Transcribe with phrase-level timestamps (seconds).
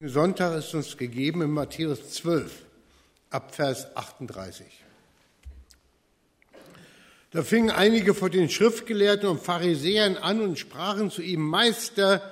[0.00, 2.64] Sonntag ist uns gegeben in Matthäus 12,
[3.30, 4.64] ab Vers 38.
[7.32, 12.22] Da fingen einige von den Schriftgelehrten und Pharisäern an und sprachen zu ihm, Meister,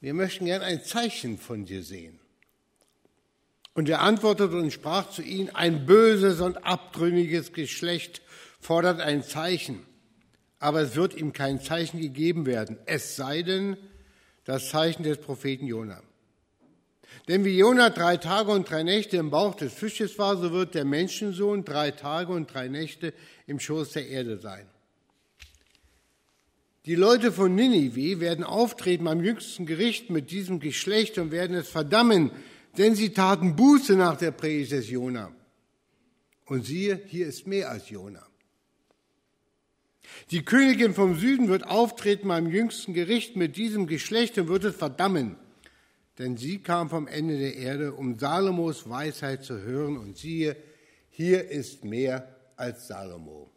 [0.00, 2.20] wir möchten gern ein Zeichen von dir sehen.
[3.74, 8.22] Und er antwortete und sprach zu ihnen, ein böses und abtrünniges Geschlecht
[8.60, 9.84] fordert ein Zeichen,
[10.60, 13.76] aber es wird ihm kein Zeichen gegeben werden, es sei denn
[14.44, 16.00] das Zeichen des Propheten Jonah.
[17.28, 20.74] Denn wie Jonah drei Tage und drei Nächte im Bauch des Fisches war, so wird
[20.74, 23.14] der Menschensohn drei Tage und drei Nächte
[23.46, 24.66] im Schoß der Erde sein.
[26.84, 31.68] Die Leute von Ninive werden auftreten am jüngsten Gericht mit diesem Geschlecht und werden es
[31.68, 32.30] verdammen,
[32.76, 35.32] denn sie taten Buße nach der Predigt Jona.
[36.44, 38.26] Und siehe, hier ist mehr als Jona.
[40.30, 44.76] Die Königin vom Süden wird auftreten beim jüngsten Gericht mit diesem Geschlecht und wird es
[44.76, 45.36] verdammen
[46.18, 50.56] denn sie kam vom Ende der Erde, um Salomos Weisheit zu hören, und siehe,
[51.10, 53.50] hier ist mehr als Salomo.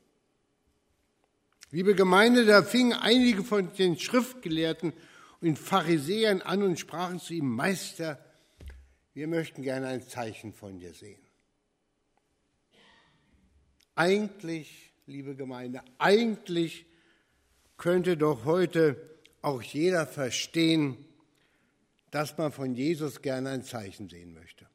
[1.72, 4.94] Liebe Gemeinde, da fingen einige von den Schriftgelehrten
[5.42, 8.24] und Pharisäern an und sprachen zu ihm, Meister,
[9.14, 11.20] wir möchten gerne ein Zeichen von dir sehen.
[13.96, 16.86] Eigentlich, liebe Gemeinde, eigentlich
[17.78, 18.96] könnte doch heute
[19.42, 21.04] auch jeder verstehen,
[22.18, 24.66] dass man von Jesus gerne ein Zeichen sehen möchte.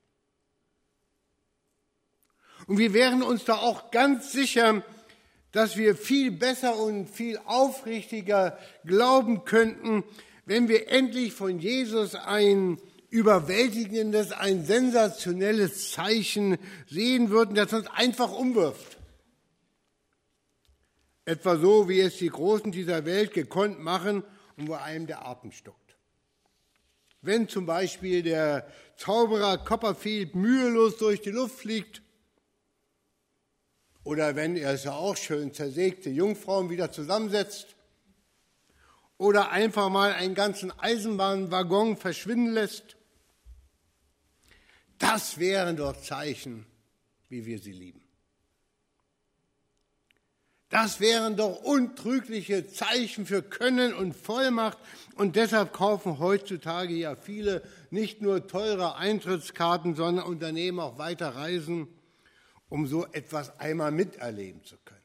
[2.69, 4.84] Und wir wären uns da auch ganz sicher,
[5.51, 10.05] dass wir viel besser und viel aufrichtiger glauben könnten,
[10.47, 12.79] wenn wir endlich von Jesus ein
[13.11, 18.99] überwältigendes, ein sensationelles Zeichen sehen würden, das uns einfach umwirft.
[21.25, 24.23] Etwa so, wie es die Großen dieser Welt gekonnt machen
[24.56, 25.81] und wo einem der Atem stockt.
[27.23, 32.03] Wenn zum Beispiel der Zauberer Copperfield mühelos durch die Luft fliegt
[34.03, 37.77] oder wenn er so auch schön zersägte Jungfrauen wieder zusammensetzt
[39.19, 42.97] oder einfach mal einen ganzen Eisenbahnwaggon verschwinden lässt,
[44.99, 46.66] das wären doch Zeichen,
[47.28, 48.02] wie wir sie lieben.
[50.72, 54.78] Das wären doch untrügliche Zeichen für Können und Vollmacht.
[55.16, 61.88] Und deshalb kaufen heutzutage ja viele nicht nur teure Eintrittskarten, sondern unternehmen auch weiter Reisen,
[62.71, 65.03] um so etwas einmal miterleben zu können.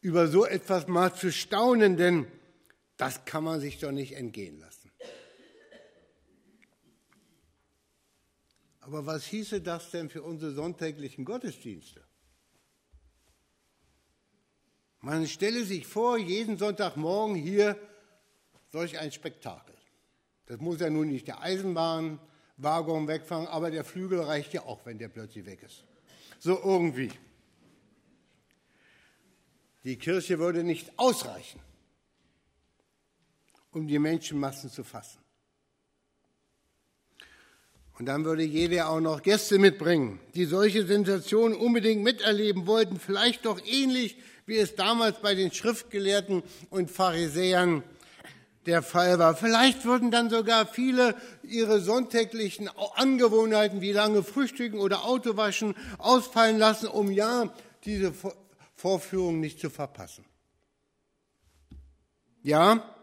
[0.00, 2.26] Über so etwas mal zu staunen, denn
[2.96, 4.90] das kann man sich doch nicht entgehen lassen.
[8.80, 12.07] Aber was hieße das denn für unsere sonntäglichen Gottesdienste?
[15.08, 17.78] Man stelle sich vor, jeden Sonntagmorgen hier
[18.70, 19.74] solch ein Spektakel.
[20.44, 24.98] Das muss ja nun nicht der Eisenbahnwaggon wegfangen, aber der Flügel reicht ja auch, wenn
[24.98, 25.82] der plötzlich weg ist.
[26.38, 27.10] So irgendwie.
[29.82, 31.60] Die Kirche würde nicht ausreichen,
[33.70, 35.20] um die Menschenmassen zu fassen.
[37.98, 43.44] Und dann würde jeder auch noch Gäste mitbringen, die solche Sensationen unbedingt miterleben wollten, vielleicht
[43.44, 44.16] doch ähnlich
[44.46, 47.82] wie es damals bei den Schriftgelehrten und Pharisäern
[48.66, 49.34] der Fall war.
[49.34, 56.86] Vielleicht würden dann sogar viele ihre sonntäglichen Angewohnheiten wie lange Frühstücken oder Autowaschen ausfallen lassen,
[56.86, 57.52] um ja
[57.84, 58.12] diese
[58.76, 60.24] Vorführung nicht zu verpassen.
[62.42, 62.94] Ja,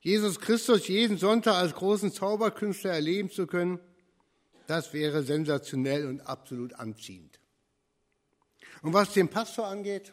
[0.00, 3.78] Jesus Christus jeden Sonntag als großen Zauberkünstler erleben zu können,
[4.70, 7.40] das wäre sensationell und absolut anziehend.
[8.82, 10.12] Und was den Pastor angeht,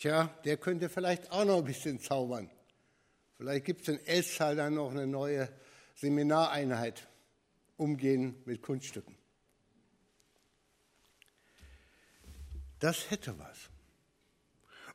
[0.00, 2.50] Tja, der könnte vielleicht auch noch ein bisschen zaubern.
[3.36, 5.50] Vielleicht gibt es in Elstal dann noch eine neue
[5.94, 7.06] Seminareinheit.
[7.76, 9.14] Umgehen mit Kunststücken.
[12.78, 13.68] Das hätte was.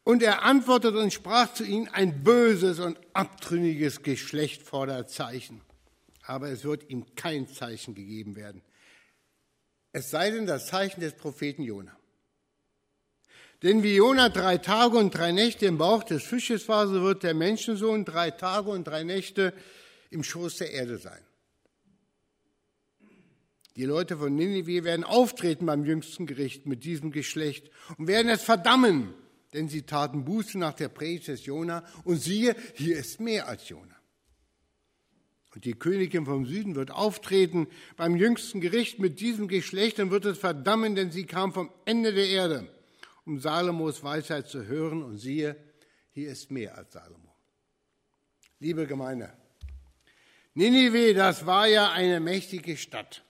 [0.04, 5.62] Und er antwortete und sprach zu ihnen, ein böses und abtrünniges Geschlecht fordert Zeichen.
[6.28, 8.62] Aber es wird ihm kein Zeichen gegeben werden.
[9.92, 11.98] Es sei denn das Zeichen des Propheten Jonah.
[13.64, 17.24] Denn wie Jona drei Tage und drei Nächte im Bauch des Fisches war, so wird
[17.24, 19.54] der Menschensohn drei Tage und drei Nächte
[20.10, 21.22] im Schoß der Erde sein.
[23.76, 28.44] Die Leute von Ninive werden auftreten beim jüngsten Gericht mit diesem Geschlecht und werden es
[28.44, 29.14] verdammen,
[29.54, 33.68] denn sie taten Buße nach der Predigt des Jona und siehe, hier ist mehr als
[33.68, 33.95] Jona.
[35.56, 37.68] Und die Königin vom Süden wird auftreten
[37.98, 42.14] beim jüngsten Gericht mit diesem Geschlecht und wird es verdammen, denn sie kam vom Ende
[42.14, 42.70] der Erde
[43.26, 45.56] um Salomos Weisheit zu hören und siehe,
[46.12, 47.36] hier ist mehr als Salomo.
[48.60, 49.34] Liebe Gemeinde,
[50.54, 53.24] Ninive, das war ja eine mächtige Stadt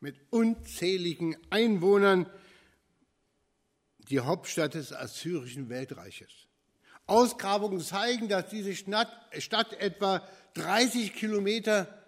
[0.00, 2.30] mit unzähligen Einwohnern,
[4.10, 6.30] die Hauptstadt des assyrischen Weltreiches.
[7.06, 12.02] Ausgrabungen zeigen, dass diese Stadt etwa 30 Kilometer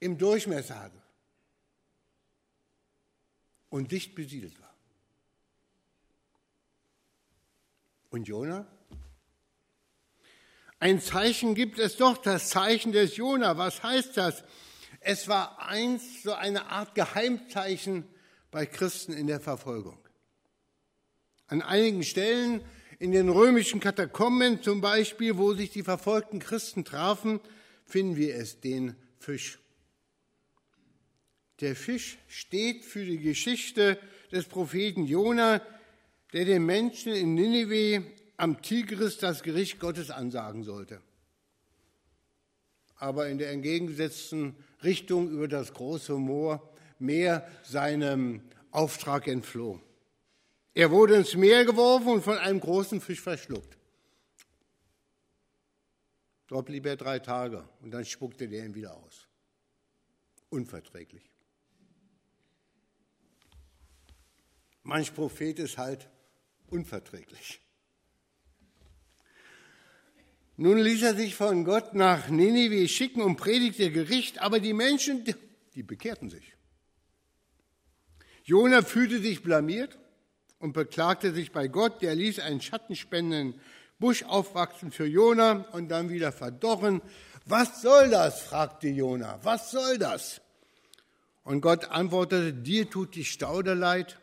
[0.00, 1.02] im Durchmesser hatte
[3.70, 4.74] und dicht besiedelt war.
[8.10, 8.66] Und Jona?
[10.78, 13.56] Ein Zeichen gibt es doch, das Zeichen des Jona.
[13.58, 14.44] Was heißt das?
[15.00, 18.04] Es war einst so eine Art Geheimzeichen
[18.50, 19.98] bei Christen in der Verfolgung.
[21.48, 22.64] An einigen Stellen
[22.98, 27.40] in den römischen Katakomben zum Beispiel, wo sich die verfolgten Christen trafen,
[27.84, 29.58] finden wir es, den Fisch.
[31.60, 33.98] Der Fisch steht für die Geschichte
[34.32, 35.62] des Propheten Jona,
[36.32, 38.04] der den Menschen in Ninive
[38.36, 41.00] am Tigris das Gericht Gottes ansagen sollte.
[42.96, 49.80] Aber in der entgegengesetzten Richtung über das große Moor, Meer seinem Auftrag entfloh.
[50.74, 53.76] Er wurde ins Meer geworfen und von einem großen Fisch verschluckt.
[56.54, 59.26] Dort blieb er drei Tage und dann spuckte der ihn wieder aus.
[60.50, 61.28] Unverträglich.
[64.84, 66.08] Manch Prophet ist halt
[66.68, 67.60] unverträglich.
[70.56, 75.24] Nun ließ er sich von Gott nach Ninive schicken und predigte Gericht, aber die Menschen,
[75.74, 76.54] die bekehrten sich.
[78.44, 79.98] Jona fühlte sich blamiert
[80.60, 83.60] und beklagte sich bei Gott, der ließ einen schattenspendenden
[83.98, 87.00] Busch aufwachsen für Jona und dann wieder verdorren.
[87.46, 88.42] Was soll das?
[88.42, 89.38] fragte Jona.
[89.42, 90.40] Was soll das?
[91.42, 94.18] Und Gott antwortete, dir tut die Staude leid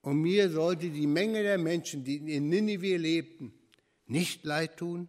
[0.00, 3.54] und mir sollte die Menge der Menschen, die in Ninive lebten,
[4.06, 5.08] nicht leid tun?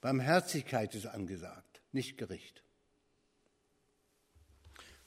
[0.00, 2.62] Barmherzigkeit ist angesagt, nicht Gericht.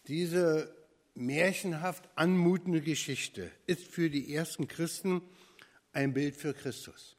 [0.07, 0.75] Diese
[1.15, 5.21] märchenhaft anmutende Geschichte ist für die ersten Christen
[5.94, 7.18] ein Bild für Christus.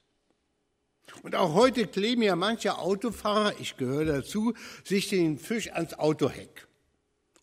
[1.22, 4.54] Und auch heute kleben ja manche Autofahrer, ich gehöre dazu,
[4.84, 6.66] sich den Fisch ans Autoheck.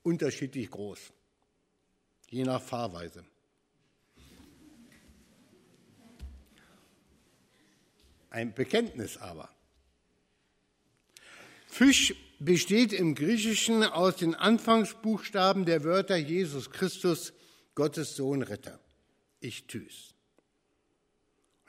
[0.03, 0.99] Unterschiedlich groß,
[2.29, 3.23] je nach Fahrweise.
[8.29, 9.49] Ein Bekenntnis aber.
[11.67, 17.33] Fisch besteht im Griechischen aus den Anfangsbuchstaben der Wörter Jesus Christus,
[17.75, 18.79] Gottes Sohn Retter.
[19.39, 20.10] Ich tüß.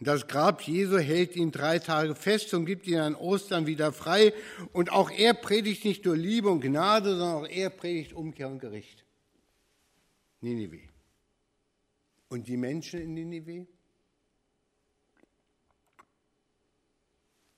[0.05, 4.33] Das Grab Jesu hält ihn drei Tage fest und gibt ihn an Ostern wieder frei.
[4.73, 8.59] Und auch er predigt nicht nur Liebe und Gnade, sondern auch er predigt Umkehr und
[8.59, 9.05] Gericht.
[10.41, 10.81] Ninive.
[12.29, 13.67] Und die Menschen in Ninive?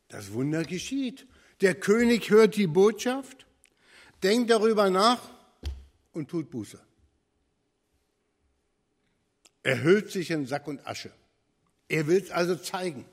[0.09, 1.27] Das Wunder geschieht.
[1.61, 3.47] Der König hört die Botschaft,
[4.23, 5.31] denkt darüber nach
[6.13, 6.81] und tut Buße.
[9.63, 11.13] Er hüllt sich in Sack und Asche.
[11.89, 13.05] Er will es also zeigen.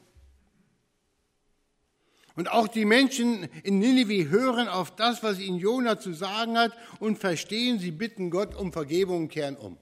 [2.35, 6.71] Und auch die Menschen in Ninive hören auf das, was ihnen Jona zu sagen hat
[7.00, 9.77] und verstehen, sie bitten Gott um Vergebung und kehren um.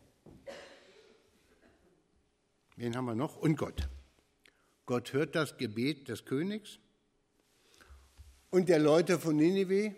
[2.75, 3.36] Wen haben wir noch?
[3.36, 3.88] Und Gott.
[4.86, 6.80] Gott hört das Gebet des Königs
[8.50, 9.95] und der Leute von Ninive.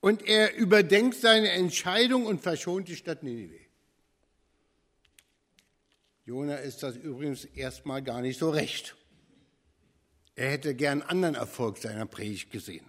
[0.00, 3.63] Und er überdenkt seine Entscheidung und verschont die Stadt Ninive.
[6.24, 8.96] Jona ist das übrigens erstmal gar nicht so recht.
[10.36, 12.86] Er hätte gern anderen Erfolg seiner Predigt gesehen.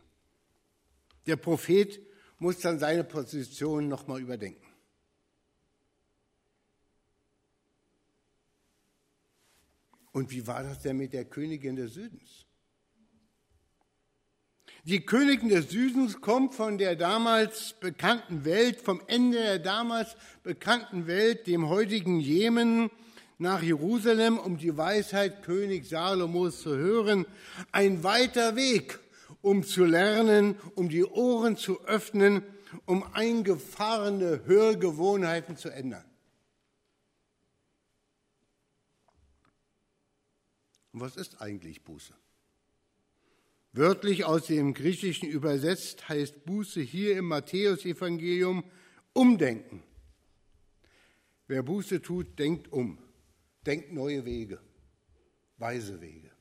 [1.27, 1.99] Der Prophet
[2.39, 4.65] muss dann seine Position nochmal überdenken.
[10.11, 12.45] Und wie war das denn mit der Königin des Südens?
[14.85, 21.07] Die Königin des Südens kommt von der damals bekannten Welt, vom Ende der damals bekannten
[21.07, 22.91] Welt, dem heutigen Jemen,
[23.37, 27.25] nach Jerusalem, um die Weisheit König Salomos zu hören.
[27.71, 28.99] Ein weiter Weg,
[29.41, 32.43] um zu lernen, um die Ohren zu öffnen,
[32.85, 36.05] um eingefahrene Hörgewohnheiten zu ändern.
[40.93, 42.13] Und was ist eigentlich Buße?
[43.73, 48.63] Wörtlich aus dem Griechischen übersetzt heißt Buße hier im Matthäusevangelium
[49.11, 49.83] umdenken.
[51.47, 52.97] Wer Buße tut, denkt um,
[53.65, 54.59] denkt neue Wege,
[55.57, 56.31] weise Wege.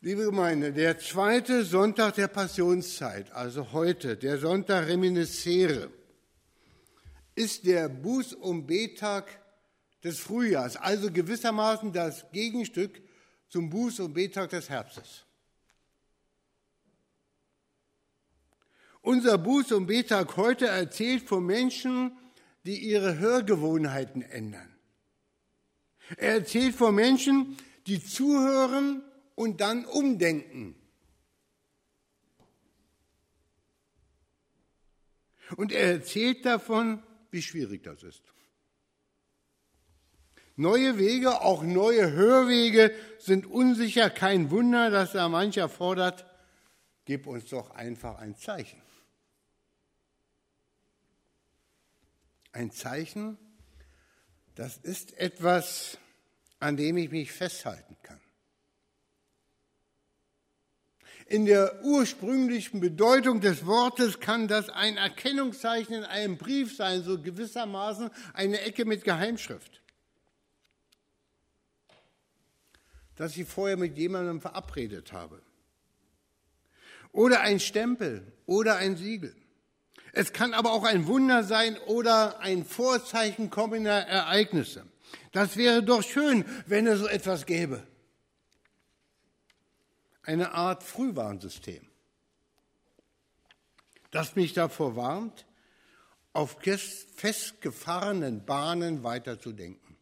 [0.00, 5.90] Liebe Gemeinde, der zweite Sonntag der Passionszeit, also heute, der Sonntag Reminiscere,
[7.34, 9.26] ist der Buß- und Betag
[10.04, 13.02] des Frühjahrs, also gewissermaßen das Gegenstück
[13.48, 15.24] zum Buß- und Betag des Herbstes.
[19.00, 22.16] Unser Buß- und Betag heute erzählt von Menschen,
[22.64, 24.74] die ihre Hörgewohnheiten ändern.
[26.16, 29.02] Er erzählt von Menschen, die zuhören
[29.34, 30.74] und dann umdenken.
[35.56, 38.22] Und er erzählt davon, wie schwierig das ist.
[40.56, 44.10] Neue Wege, auch neue Hörwege sind unsicher.
[44.10, 46.26] Kein Wunder, dass da mancher fordert,
[47.04, 48.82] gib uns doch einfach ein Zeichen.
[52.52, 53.38] Ein Zeichen,
[54.54, 55.98] das ist etwas,
[56.58, 58.20] an dem ich mich festhalten kann.
[61.26, 67.20] In der ursprünglichen Bedeutung des Wortes kann das ein Erkennungszeichen in einem Brief sein, so
[67.20, 69.82] gewissermaßen eine Ecke mit Geheimschrift.
[73.14, 75.42] Dass ich vorher mit jemandem verabredet habe.
[77.12, 79.36] Oder ein Stempel oder ein Siegel.
[80.18, 84.84] Es kann aber auch ein Wunder sein oder ein Vorzeichen kommender Ereignisse.
[85.30, 87.86] Das wäre doch schön, wenn es so etwas gäbe.
[90.24, 91.86] Eine Art Frühwarnsystem,
[94.10, 95.46] das mich davor warnt,
[96.32, 96.56] auf
[97.14, 99.96] festgefahrenen Bahnen weiterzudenken.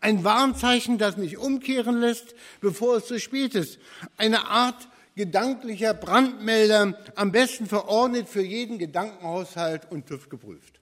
[0.00, 3.78] Ein Warnzeichen, das mich umkehren lässt, bevor es zu spät ist.
[4.16, 10.80] Eine Art gedanklicher Brandmelder, am besten verordnet für jeden Gedankenhaushalt und TÜV geprüft.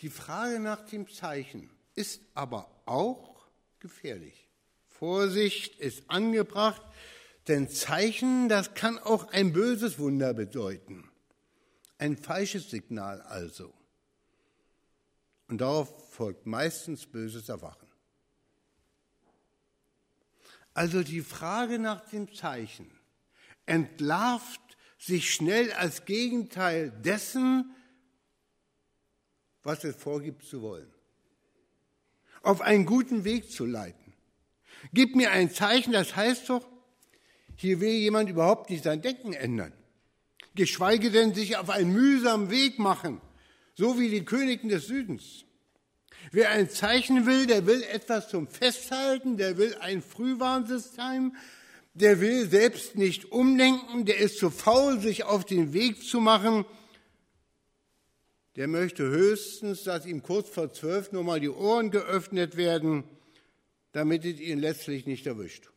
[0.00, 3.46] Die Frage nach dem Zeichen ist aber auch
[3.80, 4.48] gefährlich.
[4.88, 6.82] Vorsicht ist angebracht,
[7.48, 11.10] denn Zeichen, das kann auch ein böses Wunder bedeuten.
[11.98, 13.72] Ein falsches Signal also.
[15.48, 17.83] Und darauf folgt meistens böses Erwachen.
[20.74, 22.90] Also die Frage nach dem Zeichen
[23.64, 24.60] entlarvt
[24.98, 27.74] sich schnell als Gegenteil dessen,
[29.62, 30.92] was es vorgibt zu wollen.
[32.42, 34.12] Auf einen guten Weg zu leiten.
[34.92, 36.66] Gib mir ein Zeichen, das heißt doch,
[37.56, 39.72] hier will jemand überhaupt nicht sein Denken ändern.
[40.54, 43.20] Geschweige denn sich auf einen mühsamen Weg machen,
[43.74, 45.43] so wie die Königen des Südens.
[46.32, 51.36] Wer ein Zeichen will, der will etwas zum Festhalten, der will ein Frühwarnsystem,
[51.94, 56.64] der will selbst nicht umdenken, der ist zu faul, sich auf den Weg zu machen.
[58.56, 63.04] Der möchte höchstens, dass ihm kurz vor zwölf nur mal die Ohren geöffnet werden,
[63.92, 65.70] damit es ihn letztlich nicht erwischt.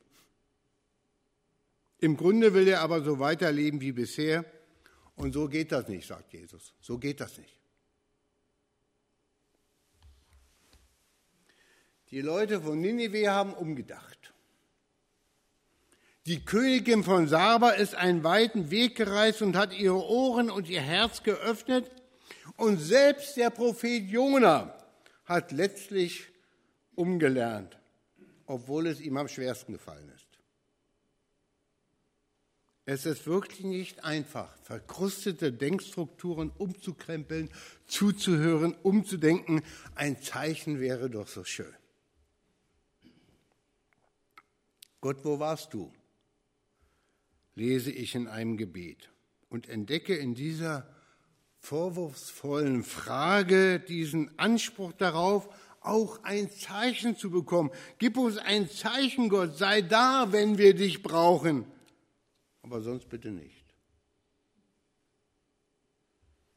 [2.00, 4.46] Im Grunde will er aber so weiterleben wie bisher.
[5.16, 6.74] Und so geht das nicht, sagt Jesus.
[6.80, 7.57] So geht das nicht.
[12.12, 14.34] Die Leute von Ninive haben umgedacht.
[16.26, 20.82] Die Königin von Saba ist einen weiten Weg gereist und hat ihre Ohren und ihr
[20.82, 21.90] Herz geöffnet.
[22.56, 24.74] Und selbst der Prophet Jona
[25.26, 26.28] hat letztlich
[26.96, 27.78] umgelernt,
[28.46, 30.28] obwohl es ihm am schwersten gefallen ist.
[32.86, 37.50] Es ist wirklich nicht einfach, verkrustete Denkstrukturen umzukrempeln,
[37.86, 39.62] zuzuhören, umzudenken.
[39.96, 41.74] Ein Zeichen wäre doch so schön.
[45.08, 45.90] Gott, wo warst du?
[47.56, 49.10] lese ich in einem Gebet
[49.48, 50.86] und entdecke in dieser
[51.60, 55.48] vorwurfsvollen Frage diesen Anspruch darauf,
[55.80, 57.72] auch ein Zeichen zu bekommen.
[58.00, 61.66] Gib uns ein Zeichen, Gott, sei da, wenn wir dich brauchen,
[62.62, 63.64] aber sonst bitte nicht.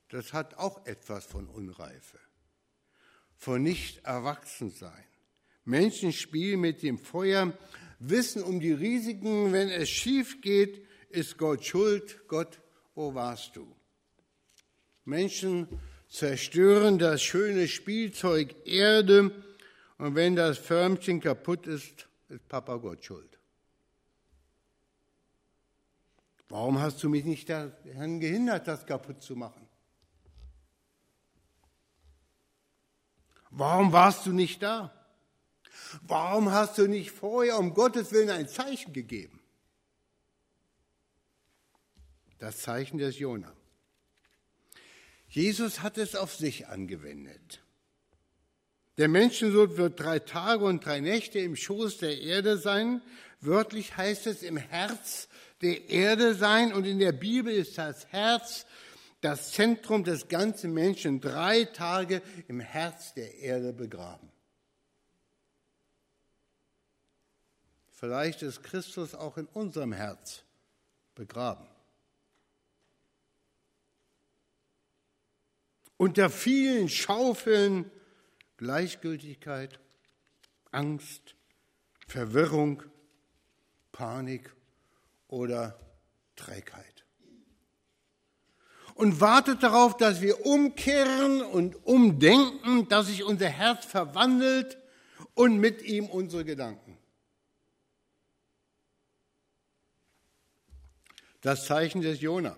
[0.09, 2.19] Das hat auch etwas von Unreife,
[3.37, 4.75] von nicht erwachsen.
[5.65, 7.57] Menschen spielen mit dem Feuer,
[8.01, 12.27] wissen um die Risiken, wenn es schief geht, ist Gott schuld.
[12.27, 12.61] Gott,
[12.95, 13.77] wo warst du?
[15.05, 15.69] Menschen
[16.09, 19.31] zerstören das schöne Spielzeug Erde
[19.99, 23.39] und wenn das Förmchen kaputt ist, ist Papa Gott schuld.
[26.49, 29.69] Warum hast du mich nicht daran gehindert, das kaputt zu machen?
[33.51, 35.00] Warum warst du nicht da?
[36.03, 39.41] Warum hast du nicht vorher um Gottes Willen ein Zeichen gegeben?
[42.39, 43.53] Das Zeichen des Jona.
[45.29, 47.61] Jesus hat es auf sich angewendet.
[48.99, 53.01] Der Menschensohn wird drei Tage und drei Nächte im Schoß der Erde sein.
[53.41, 55.29] Wörtlich heißt es im Herz
[55.63, 56.73] der Erde sein.
[56.73, 58.67] Und in der Bibel ist das Herz
[59.21, 61.21] das Zentrum des ganzen Menschen.
[61.21, 64.30] Drei Tage im Herz der Erde begraben.
[68.01, 70.43] Vielleicht ist Christus auch in unserem Herz
[71.15, 71.67] begraben.
[75.99, 77.91] Unter vielen Schaufeln
[78.57, 79.79] Gleichgültigkeit,
[80.71, 81.35] Angst,
[82.07, 82.83] Verwirrung,
[83.93, 84.55] Panik
[85.29, 85.79] oder
[86.37, 87.05] Trägheit.
[88.95, 94.79] Und wartet darauf, dass wir umkehren und umdenken, dass sich unser Herz verwandelt
[95.35, 96.90] und mit ihm unsere Gedanken.
[101.41, 102.57] Das Zeichen des Jona.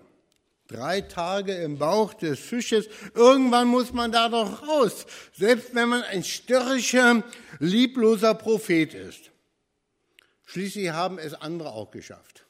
[0.67, 2.87] Drei Tage im Bauch des Fisches.
[3.13, 5.05] Irgendwann muss man da doch raus.
[5.33, 7.23] Selbst wenn man ein störrischer,
[7.59, 9.31] liebloser Prophet ist.
[10.45, 12.45] Schließlich haben es andere auch geschafft.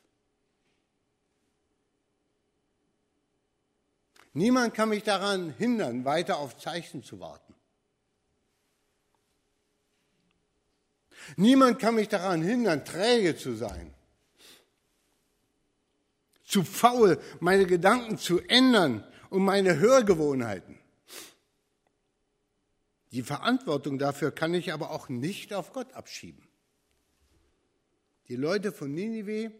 [4.33, 7.53] Niemand kann mich daran hindern, weiter auf Zeichen zu warten.
[11.37, 13.93] Niemand kann mich daran hindern, träge zu sein.
[16.53, 20.77] Zu faul, meine Gedanken zu ändern und meine Hörgewohnheiten.
[23.11, 26.47] Die Verantwortung dafür kann ich aber auch nicht auf Gott abschieben.
[28.27, 29.51] Die Leute von Ninive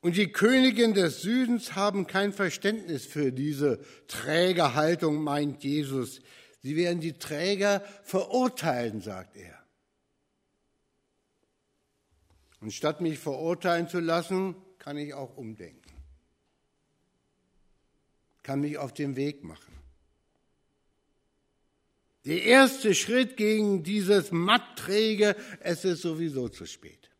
[0.00, 6.22] und die Königin des Südens haben kein Verständnis für diese Trägerhaltung, meint Jesus.
[6.62, 9.62] Sie werden die Träger verurteilen, sagt er.
[12.62, 15.92] Und statt mich verurteilen zu lassen, kann ich auch umdenken,
[18.42, 19.72] kann mich auf den Weg machen.
[22.24, 27.10] Der erste Schritt gegen dieses Mattträge, es ist sowieso zu spät.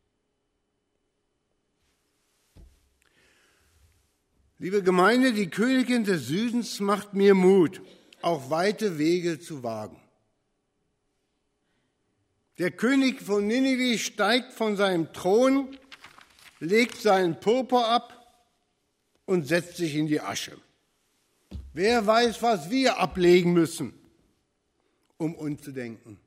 [4.59, 7.83] Liebe Gemeinde, die Königin des Südens macht mir Mut,
[8.23, 10.01] auch weite Wege zu wagen.
[12.59, 15.77] Der König von Ninive steigt von seinem Thron,
[16.65, 18.21] legt seinen Purpur ab
[19.27, 20.59] und setzt sich in die Asche.
[21.73, 23.93] Wer weiß, was wir ablegen müssen,
[25.17, 26.19] um umzudenken.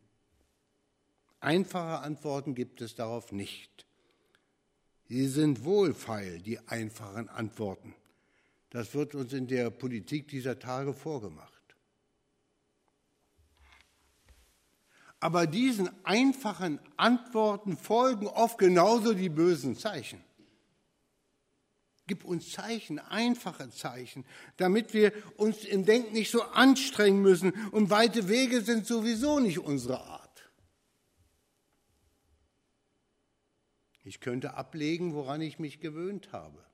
[1.40, 3.86] Einfache Antworten gibt es darauf nicht.
[5.08, 7.96] Sie sind wohlfeil, die einfachen Antworten.
[8.70, 11.54] Das wird uns in der Politik dieser Tage vorgemacht.
[15.20, 20.22] Aber diesen einfachen Antworten folgen oft genauso die bösen Zeichen.
[22.08, 27.52] Gib uns Zeichen, einfache Zeichen, damit wir uns im Denken nicht so anstrengen müssen.
[27.72, 30.50] Und weite Wege sind sowieso nicht unsere Art.
[34.04, 36.68] Ich könnte ablegen, woran ich mich gewöhnt habe.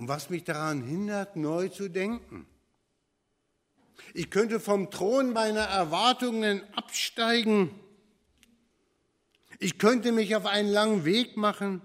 [0.00, 2.46] und was mich daran hindert, neu zu denken.
[4.14, 7.70] Ich könnte vom Thron meiner Erwartungen absteigen.
[9.58, 11.82] Ich könnte mich auf einen langen Weg machen.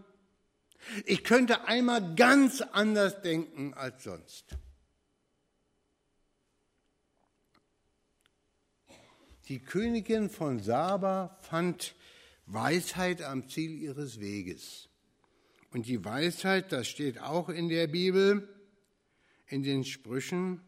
[1.05, 4.57] Ich könnte einmal ganz anders denken als sonst.
[9.47, 11.95] Die Königin von Saba fand
[12.47, 14.89] Weisheit am Ziel ihres Weges.
[15.71, 18.47] Und die Weisheit, das steht auch in der Bibel,
[19.47, 20.61] in den Sprüchen,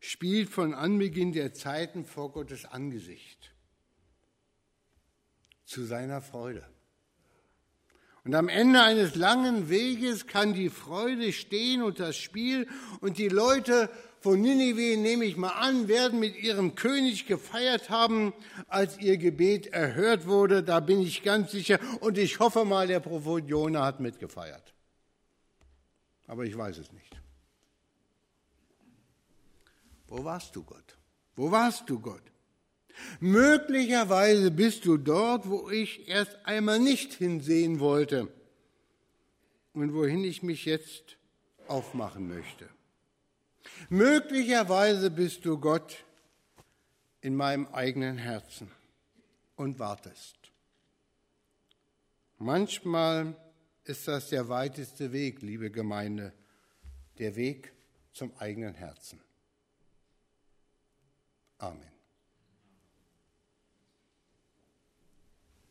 [0.00, 3.54] spielt von Anbeginn der Zeiten vor Gottes Angesicht
[5.64, 6.68] zu seiner Freude.
[8.24, 12.66] Und am Ende eines langen Weges kann die Freude stehen und das Spiel
[13.00, 18.32] und die Leute von Ninive, nehme ich mal an, werden mit ihrem König gefeiert haben,
[18.68, 20.62] als ihr Gebet erhört wurde.
[20.62, 21.78] Da bin ich ganz sicher.
[22.00, 24.72] Und ich hoffe mal, der Prophet Jona hat mitgefeiert.
[26.26, 27.20] Aber ich weiß es nicht.
[30.06, 30.96] Wo warst du, Gott?
[31.36, 32.22] Wo warst du, Gott?
[33.20, 38.32] Möglicherweise bist du dort, wo ich erst einmal nicht hinsehen wollte
[39.72, 41.16] und wohin ich mich jetzt
[41.66, 42.68] aufmachen möchte.
[43.88, 46.04] Möglicherweise bist du Gott
[47.20, 48.70] in meinem eigenen Herzen
[49.56, 50.36] und wartest.
[52.38, 53.34] Manchmal
[53.84, 56.32] ist das der weiteste Weg, liebe Gemeinde,
[57.18, 57.72] der Weg
[58.12, 59.20] zum eigenen Herzen.
[61.58, 61.93] Amen.